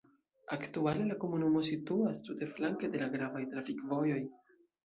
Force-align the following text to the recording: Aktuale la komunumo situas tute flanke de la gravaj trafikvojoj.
Aktuale 0.53 1.05
la 1.09 1.17
komunumo 1.25 1.61
situas 1.69 2.25
tute 2.29 2.49
flanke 2.57 2.91
de 2.97 3.03
la 3.05 3.11
gravaj 3.17 3.47
trafikvojoj. 3.55 4.21